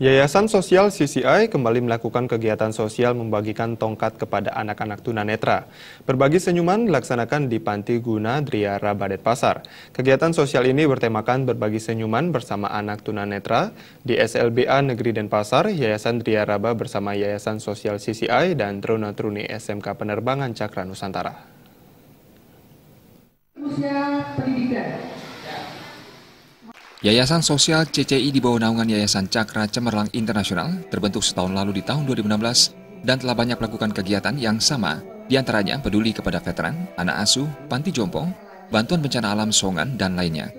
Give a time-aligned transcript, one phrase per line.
[0.00, 5.68] Yayasan Sosial CCI kembali melakukan kegiatan sosial membagikan tongkat kepada anak-anak tunanetra.
[6.08, 9.60] Berbagi senyuman dilaksanakan di Panti Guna Driara Badet Pasar.
[9.92, 16.72] Kegiatan sosial ini bertemakan berbagi senyuman bersama anak tunanetra di SLBA Negeri Denpasar, Yayasan Driaraba
[16.72, 21.44] bersama Yayasan Sosial CCI dan Truna Truni SMK Penerbangan Cakra Nusantara.
[27.00, 32.04] Yayasan Sosial CCI di bawah naungan Yayasan Cakra Cemerlang Internasional terbentuk setahun lalu di tahun
[32.04, 37.48] 2016 dan telah banyak melakukan kegiatan yang sama, di antaranya peduli kepada veteran, anak asuh,
[37.72, 38.28] panti jompo,
[38.68, 40.52] bantuan bencana alam Songan, dan lainnya.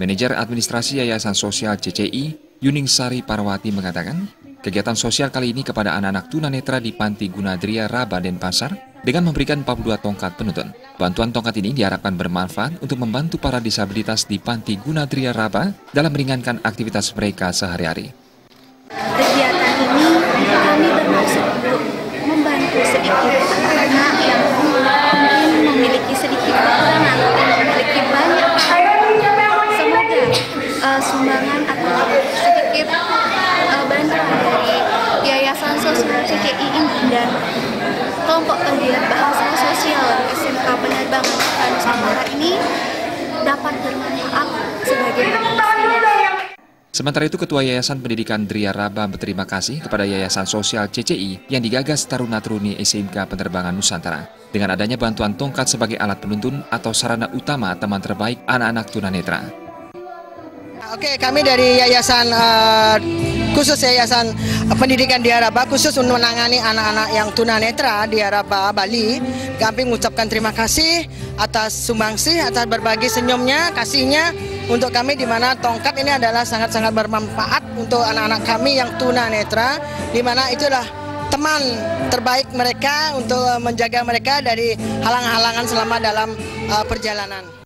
[0.00, 4.24] Manajer Administrasi Yayasan Sosial CCI, Yuning Sari Parwati mengatakan,
[4.64, 10.00] kegiatan sosial kali ini kepada anak-anak tunanetra di Panti Gunadria Raba Denpasar dengan memberikan 42
[10.00, 10.72] tongkat penuntun.
[10.96, 16.64] Bantuan tongkat ini diharapkan bermanfaat untuk membantu para disabilitas di Panti Gunadria Raba dalam meringankan
[16.64, 18.16] aktivitas mereka sehari-hari.
[18.88, 20.08] Kegiatan ini
[20.48, 21.80] kami bermaksud untuk
[22.24, 27.28] membantu sedikit anak-anak yang mungkin memiliki sedikit kekurangan atau
[27.60, 28.52] memiliki banyak
[29.76, 30.22] semoga
[30.80, 31.92] uh, sumbangan atau
[32.40, 34.76] sedikit uh, bantuan dari
[35.24, 37.28] Yayasan Sosial CCI ini dan
[38.24, 40.06] kelompok penggiat bahasa sosial
[41.14, 42.50] Penerbangan Nusantara ini
[43.46, 45.26] dapat bermanfaat sebagai
[46.90, 52.06] Sementara itu, Ketua Yayasan Pendidikan Dria Raba berterima kasih kepada Yayasan Sosial CCI yang digagas
[52.10, 54.26] Taruna Truni SMK Penerbangan Nusantara.
[54.50, 59.63] Dengan adanya bantuan tongkat sebagai alat penuntun atau sarana utama teman terbaik anak-anak tunanetra.
[60.94, 62.94] Oke, kami dari Yayasan uh,
[63.50, 64.30] khusus Yayasan
[64.78, 69.18] Pendidikan di Araba khusus untuk menangani anak-anak yang tunanetra di Araba Bali.
[69.58, 71.02] Kami mengucapkan terima kasih
[71.34, 74.30] atas sumbangsih, atas berbagi senyumnya, kasihnya
[74.70, 79.82] untuk kami di mana tongkat ini adalah sangat-sangat bermanfaat untuk anak-anak kami yang tunanetra
[80.14, 80.86] di mana itulah
[81.26, 81.62] teman
[82.06, 86.38] terbaik mereka untuk menjaga mereka dari halang-halangan selama dalam
[86.70, 87.63] uh, perjalanan.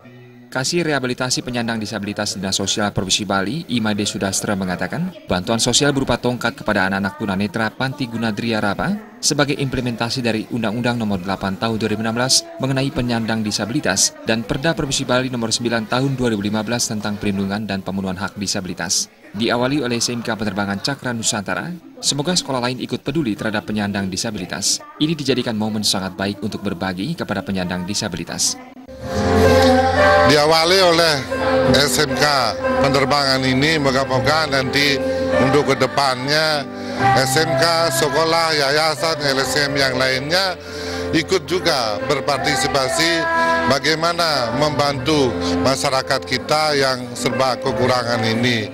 [0.48, 6.56] Kasih Rehabilitasi Penyandang Disabilitas Dinas Sosial Provinsi Bali, Imade Sudastra mengatakan, bantuan sosial berupa tongkat
[6.56, 12.88] kepada anak-anak tunanetra Panti Gunadria Raba sebagai implementasi dari Undang-Undang Nomor 8 Tahun 2016 mengenai
[12.88, 18.41] penyandang disabilitas dan Perda Provinsi Bali Nomor 9 Tahun 2015 tentang perlindungan dan pemenuhan hak
[18.41, 19.12] disabilitas.
[19.37, 21.69] Diawali oleh SMK Penerbangan Cakra Nusantara,
[22.00, 24.81] semoga sekolah lain ikut peduli terhadap penyandang disabilitas.
[24.97, 28.56] Ini dijadikan momen sangat baik untuk berbagi kepada penyandang disabilitas
[30.28, 31.14] diawali oleh
[31.75, 32.25] SMK
[32.84, 34.97] penerbangan ini moga-moga nanti
[35.44, 36.64] untuk ke depannya
[36.98, 40.58] SMK, sekolah, yayasan, LSM yang lainnya
[41.14, 43.22] ikut juga berpartisipasi
[43.70, 45.31] bagaimana membantu
[45.62, 48.66] masyarakat kita yang serba kekurangan ini.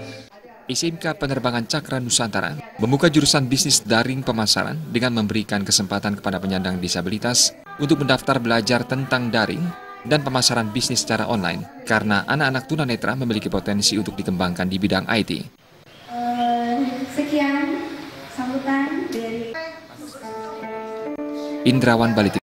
[0.65, 7.53] SMK Penerbangan Cakra Nusantara membuka jurusan bisnis daring pemasaran dengan memberikan kesempatan kepada penyandang disabilitas
[7.77, 13.97] untuk mendaftar belajar tentang daring dan pemasaran bisnis secara online karena anak-anak tunanetra memiliki potensi
[13.97, 15.32] untuk dikembangkan di bidang IT.
[15.34, 15.41] Uh,
[16.15, 16.76] eh,
[17.12, 17.82] sekian
[18.32, 19.53] sambutan dari
[21.65, 22.41] Indrawan Balitik.